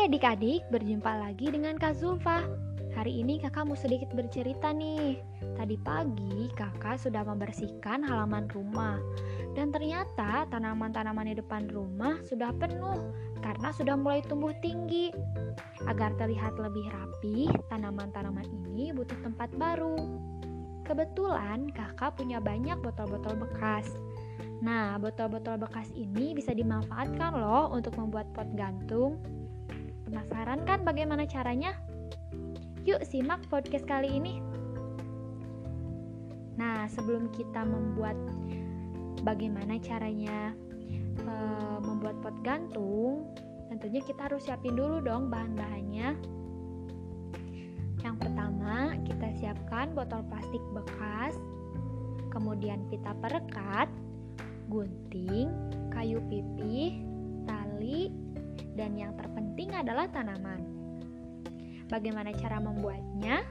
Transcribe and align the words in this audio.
Hai 0.00 0.08
adik-adik, 0.08 0.64
berjumpa 0.72 1.12
lagi 1.12 1.52
dengan 1.52 1.76
Kak 1.76 1.92
Zulfa. 2.00 2.40
Hari 2.96 3.20
ini 3.20 3.36
kakak 3.36 3.68
mau 3.68 3.76
sedikit 3.76 4.08
bercerita 4.16 4.72
nih. 4.72 5.20
Tadi 5.60 5.76
pagi 5.76 6.48
kakak 6.56 6.96
sudah 6.96 7.20
membersihkan 7.20 8.00
halaman 8.08 8.48
rumah. 8.48 8.96
Dan 9.52 9.68
ternyata 9.68 10.48
tanaman-tanaman 10.48 11.28
di 11.28 11.36
depan 11.36 11.68
rumah 11.68 12.16
sudah 12.24 12.48
penuh 12.56 13.12
karena 13.44 13.76
sudah 13.76 13.92
mulai 13.92 14.24
tumbuh 14.24 14.56
tinggi. 14.64 15.12
Agar 15.84 16.16
terlihat 16.16 16.56
lebih 16.56 16.88
rapi, 16.88 17.52
tanaman-tanaman 17.68 18.48
ini 18.48 18.96
butuh 18.96 19.20
tempat 19.20 19.52
baru. 19.52 20.00
Kebetulan 20.88 21.68
kakak 21.76 22.16
punya 22.16 22.40
banyak 22.40 22.80
botol-botol 22.80 23.36
bekas. 23.36 23.84
Nah, 24.64 24.96
botol-botol 24.96 25.60
bekas 25.60 25.92
ini 25.92 26.32
bisa 26.32 26.56
dimanfaatkan 26.56 27.36
loh 27.36 27.68
untuk 27.68 28.00
membuat 28.00 28.32
pot 28.32 28.48
gantung 28.56 29.39
Penasaran 30.10 30.66
kan 30.66 30.82
bagaimana 30.82 31.22
caranya? 31.22 31.70
Yuk 32.82 33.06
simak 33.06 33.46
podcast 33.46 33.86
kali 33.86 34.10
ini. 34.10 34.42
Nah, 36.58 36.90
sebelum 36.90 37.30
kita 37.30 37.62
membuat 37.62 38.18
bagaimana 39.22 39.78
caranya 39.78 40.50
e, 41.14 41.34
membuat 41.86 42.18
pot 42.26 42.34
gantung, 42.42 43.30
tentunya 43.70 44.02
kita 44.02 44.26
harus 44.26 44.50
siapin 44.50 44.74
dulu 44.74 44.98
dong 44.98 45.30
bahan-bahannya. 45.30 46.18
Yang 48.02 48.16
pertama, 48.18 48.98
kita 49.06 49.30
siapkan 49.38 49.94
botol 49.94 50.26
plastik 50.26 50.64
bekas, 50.74 51.38
kemudian 52.34 52.82
pita 52.90 53.14
perekat, 53.22 53.86
gunting, 54.66 55.54
kayu 55.94 56.18
pipih, 56.26 56.98
tali, 57.46 58.10
dan 58.74 58.94
yang 58.94 59.14
terpenting 59.18 59.74
adalah 59.74 60.06
tanaman. 60.10 60.62
Bagaimana 61.90 62.30
cara 62.38 62.62
membuatnya? 62.62 63.42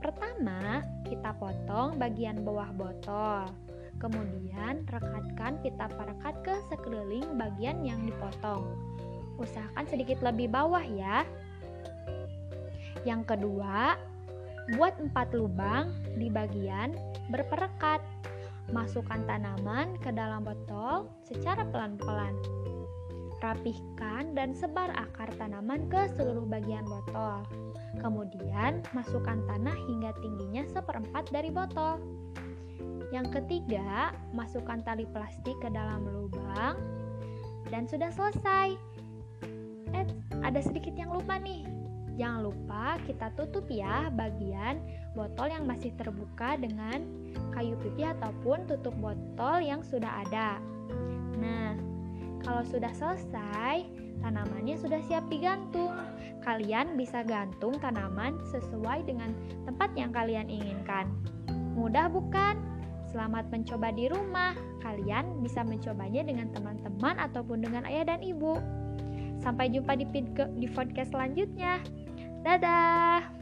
Pertama, 0.00 0.82
kita 1.06 1.36
potong 1.36 2.00
bagian 2.00 2.42
bawah 2.42 2.72
botol. 2.74 3.46
Kemudian, 4.00 4.82
rekatkan 4.88 5.62
pita 5.62 5.86
perekat 5.86 6.34
ke 6.42 6.54
sekeliling 6.72 7.38
bagian 7.38 7.86
yang 7.86 8.02
dipotong. 8.02 8.66
Usahakan 9.38 9.86
sedikit 9.86 10.18
lebih 10.24 10.50
bawah 10.50 10.82
ya. 10.82 11.22
Yang 13.06 13.36
kedua, 13.36 13.94
buat 14.74 14.94
empat 14.98 15.34
lubang 15.36 15.92
di 16.18 16.32
bagian 16.32 16.98
berperekat. 17.30 18.02
Masukkan 18.70 19.22
tanaman 19.26 19.98
ke 20.00 20.14
dalam 20.14 20.46
botol 20.46 21.10
secara 21.26 21.66
pelan-pelan. 21.68 22.61
Rapihkan 23.42 24.38
dan 24.38 24.54
sebar 24.54 24.94
akar 24.94 25.26
tanaman 25.34 25.90
ke 25.90 26.06
seluruh 26.14 26.46
bagian 26.46 26.86
botol. 26.86 27.42
Kemudian, 27.98 28.86
masukkan 28.94 29.42
tanah 29.50 29.74
hingga 29.90 30.14
tingginya 30.22 30.62
seperempat 30.70 31.26
dari 31.34 31.50
botol. 31.50 31.98
Yang 33.10 33.42
ketiga, 33.42 34.14
masukkan 34.30 34.80
tali 34.86 35.04
plastik 35.10 35.58
ke 35.58 35.68
dalam 35.74 36.06
lubang 36.06 36.78
dan 37.68 37.84
sudah 37.90 38.14
selesai. 38.14 38.78
Eh, 39.92 40.06
ada 40.40 40.60
sedikit 40.62 40.94
yang 40.96 41.10
lupa 41.10 41.36
nih. 41.36 41.66
Jangan 42.16 42.40
lupa 42.44 43.00
kita 43.08 43.32
tutup 43.34 43.66
ya 43.72 44.12
bagian 44.12 44.80
botol 45.16 45.48
yang 45.48 45.64
masih 45.64 45.92
terbuka 45.96 46.60
dengan 46.60 47.04
kayu 47.56 47.76
pipih 47.80 48.12
ataupun 48.16 48.68
tutup 48.68 48.92
botol 49.00 49.64
yang 49.64 49.80
sudah 49.80 50.24
ada. 50.24 50.60
Nah, 51.40 51.91
kalau 52.42 52.62
sudah 52.66 52.90
selesai, 52.94 53.86
tanamannya 54.20 54.76
sudah 54.78 55.00
siap 55.06 55.24
digantung. 55.30 55.94
Kalian 56.42 56.98
bisa 56.98 57.22
gantung 57.22 57.78
tanaman 57.78 58.34
sesuai 58.50 59.06
dengan 59.06 59.30
tempat 59.62 59.94
yang 59.94 60.10
kalian 60.10 60.50
inginkan. 60.50 61.06
Mudah 61.78 62.10
bukan? 62.10 62.58
Selamat 63.14 63.46
mencoba 63.54 63.94
di 63.94 64.10
rumah. 64.10 64.52
Kalian 64.82 65.40
bisa 65.44 65.62
mencobanya 65.62 66.26
dengan 66.26 66.50
teman-teman 66.50 67.14
ataupun 67.22 67.62
dengan 67.62 67.86
ayah 67.86 68.10
dan 68.10 68.20
ibu. 68.24 68.58
Sampai 69.38 69.70
jumpa 69.70 69.94
di, 69.98 70.06
di 70.58 70.68
podcast 70.70 71.14
selanjutnya. 71.14 71.78
Dadah! 72.42 73.41